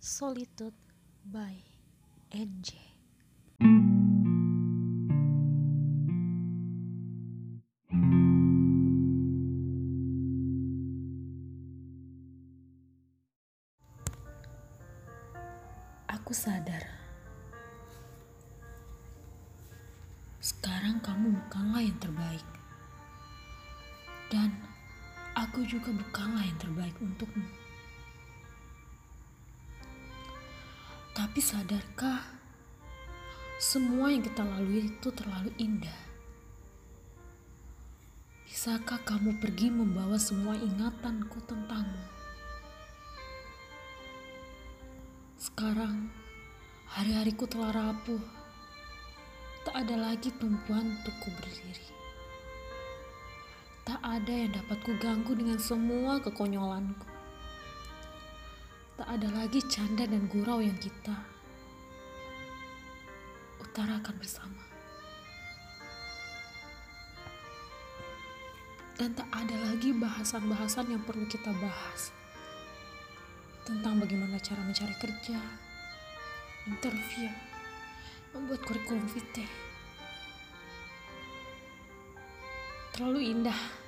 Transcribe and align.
Solitude 0.00 0.72
by 1.28 1.60
NJ 2.32 2.72
Aku 16.08 16.32
sadar. 16.32 16.80
Sekarang 20.40 21.04
kamu 21.04 21.36
bukanlah 21.44 21.84
yang 21.84 22.00
terbaik. 22.00 22.48
Dan 24.32 24.48
aku 25.36 25.60
juga 25.68 25.92
bukanlah 25.92 26.48
yang 26.48 26.56
terbaik 26.56 26.96
untukmu 27.04 27.69
Tapi 31.10 31.42
sadarkah 31.42 32.22
semua 33.58 34.14
yang 34.14 34.22
kita 34.22 34.46
lalui 34.46 34.94
itu 34.94 35.10
terlalu 35.10 35.50
indah? 35.58 36.00
Bisakah 38.46 39.02
kamu 39.02 39.42
pergi 39.42 39.74
membawa 39.74 40.14
semua 40.22 40.54
ingatanku 40.54 41.42
tentangmu? 41.50 42.06
Sekarang 45.34 46.14
hari-hariku 46.94 47.50
telah 47.50 47.74
rapuh. 47.74 48.22
Tak 49.66 49.82
ada 49.82 49.98
lagi 49.98 50.30
tumpuan 50.38 50.94
untukku 50.94 51.34
berdiri. 51.34 51.90
Tak 53.82 53.98
ada 53.98 54.30
yang 54.30 54.54
dapat 54.54 54.78
kuganggu 54.86 55.34
dengan 55.34 55.58
semua 55.58 56.22
kekonyolanku. 56.22 57.09
Tak 59.00 59.16
ada 59.16 59.32
lagi 59.32 59.64
canda 59.64 60.04
dan 60.04 60.28
gurau 60.28 60.60
yang 60.60 60.76
kita 60.76 61.16
utarakan 63.64 64.12
bersama. 64.20 64.60
Dan 69.00 69.16
tak 69.16 69.24
ada 69.32 69.56
lagi 69.72 69.96
bahasan-bahasan 69.96 70.92
yang 70.92 71.00
perlu 71.08 71.24
kita 71.32 71.48
bahas 71.48 72.12
tentang 73.64 74.04
bagaimana 74.04 74.36
cara 74.36 74.60
mencari 74.60 74.92
kerja, 75.00 75.40
interview, 76.68 77.32
membuat 78.36 78.60
kurikulum 78.68 79.08
vitae. 79.16 79.48
Terlalu 82.92 83.32
indah. 83.32 83.79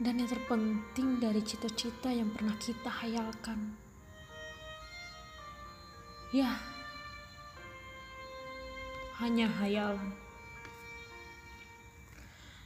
Dan 0.00 0.16
yang 0.16 0.32
terpenting 0.32 1.20
dari 1.20 1.44
cita-cita 1.44 2.08
yang 2.08 2.32
pernah 2.32 2.56
kita 2.56 2.88
hayalkan. 2.88 3.76
Ya, 6.32 6.56
hanya 9.20 9.52
hayalan. 9.60 10.16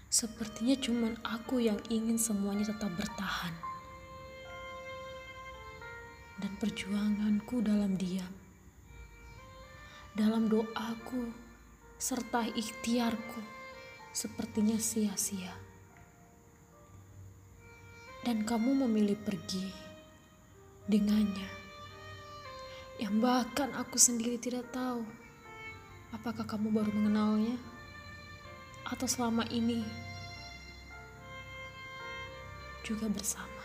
Sepertinya 0.07 0.79
cuman 0.79 1.19
aku 1.27 1.59
yang 1.59 1.83
ingin 1.91 2.15
semuanya 2.15 2.71
tetap 2.71 2.95
bertahan. 2.95 3.51
Dan 6.39 6.55
perjuanganku 6.63 7.67
dalam 7.67 7.99
diam. 7.99 8.31
Dalam 10.15 10.47
doaku 10.47 11.35
serta 11.99 12.47
ikhtiarku 12.47 13.43
sepertinya 14.15 14.79
sia-sia. 14.79 15.64
Dan 18.25 18.49
kamu 18.49 18.89
memilih 18.89 19.21
pergi 19.21 19.69
dengannya. 20.89 21.49
Yang 22.97 23.15
bahkan 23.21 23.71
aku 23.77 24.01
sendiri 24.01 24.41
tidak 24.41 24.73
tahu 24.73 25.05
apakah 26.15 26.47
kamu 26.47 26.71
baru 26.71 26.89
mengenalnya 26.95 27.59
atau 28.87 29.05
selama 29.05 29.43
ini 29.51 29.83
juga 32.87 33.11
bersama. 33.11 33.65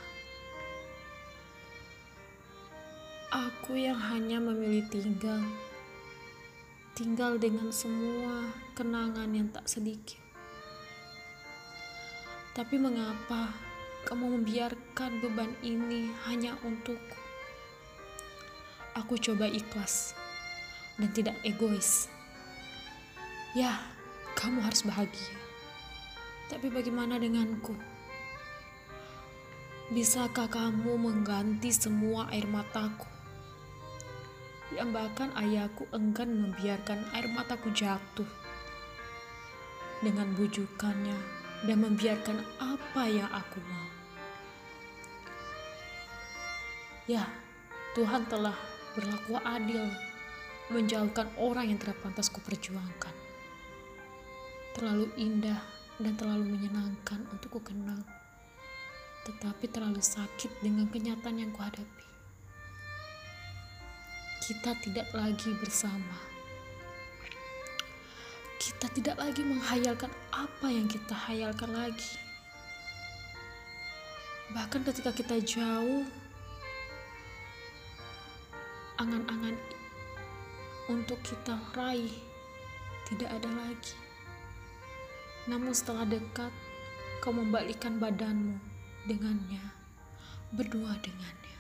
Aku 3.30 3.78
yang 3.78 4.00
hanya 4.00 4.42
memilih 4.42 4.82
tinggal, 4.90 5.44
tinggal 6.98 7.38
dengan 7.38 7.70
semua 7.70 8.50
kenangan 8.74 9.30
yang 9.30 9.48
tak 9.54 9.70
sedikit. 9.70 10.18
Tapi 12.58 12.76
mengapa 12.82 13.69
kamu 14.10 14.42
membiarkan 14.42 15.22
beban 15.22 15.54
ini 15.62 16.10
hanya 16.26 16.58
untukku? 16.66 17.18
Aku 18.98 19.14
coba 19.22 19.46
ikhlas 19.46 20.18
dan 20.98 21.14
tidak 21.14 21.38
egois. 21.46 22.10
Ya, 23.54 23.78
kamu 24.34 24.66
harus 24.66 24.82
bahagia. 24.82 25.38
Tapi 26.50 26.74
bagaimana 26.74 27.22
denganku? 27.22 27.78
Bisakah 29.94 30.50
kamu 30.50 30.98
mengganti 30.98 31.70
semua 31.70 32.34
air 32.34 32.50
mataku? 32.50 33.06
Yang 34.74 34.90
bahkan 34.90 35.30
ayahku 35.38 35.86
enggan 35.94 36.34
membiarkan 36.34 37.06
air 37.14 37.30
mataku 37.30 37.70
jatuh 37.78 38.26
dengan 40.02 40.34
bujukannya 40.34 41.18
dan 41.70 41.78
membiarkan 41.78 42.42
apa 42.58 43.04
yang 43.06 43.30
aku 43.30 43.62
mau. 43.70 43.99
Ya, 47.10 47.26
Tuhan 47.98 48.30
telah 48.30 48.54
berlaku 48.94 49.42
adil 49.42 49.82
menjauhkan 50.70 51.26
orang 51.42 51.74
yang 51.74 51.82
tidak 51.82 51.98
pantas 52.06 52.30
kuperjuangkan. 52.30 53.10
Terlalu 54.78 55.10
indah 55.18 55.58
dan 55.98 56.14
terlalu 56.14 56.54
menyenangkan 56.54 57.26
untuk 57.34 57.58
ku 57.58 57.62
kenal, 57.66 57.98
tetapi 59.26 59.66
terlalu 59.74 59.98
sakit 59.98 60.62
dengan 60.62 60.86
kenyataan 60.86 61.42
yang 61.42 61.50
kuhadapi. 61.50 62.06
Kita 64.46 64.78
tidak 64.78 65.10
lagi 65.10 65.50
bersama. 65.58 66.18
Kita 68.62 68.86
tidak 68.94 69.18
lagi 69.18 69.42
menghayalkan 69.42 70.14
apa 70.30 70.70
yang 70.70 70.86
kita 70.86 71.18
hayalkan 71.18 71.74
lagi. 71.74 72.22
Bahkan 74.54 74.86
ketika 74.86 75.10
kita 75.10 75.42
jauh, 75.42 76.06
angan-angan 79.00 79.56
untuk 80.92 81.16
kita 81.24 81.56
raih 81.72 82.12
tidak 83.08 83.32
ada 83.32 83.48
lagi. 83.48 83.96
Namun 85.48 85.72
setelah 85.72 86.04
dekat, 86.04 86.52
kau 87.24 87.32
membalikkan 87.32 87.96
badanmu 87.96 88.60
dengannya, 89.08 89.64
berdua 90.52 91.00
dengannya. 91.00 91.58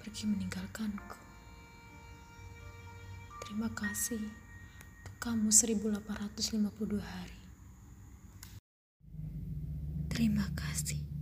Pergi 0.00 0.24
meninggalkanku. 0.24 1.20
Terima 3.44 3.68
kasih 3.76 4.24
untuk 5.04 5.16
kamu 5.20 5.52
1852 5.52 7.04
hari. 7.04 7.40
Terima 10.08 10.48
kasih. 10.56 11.15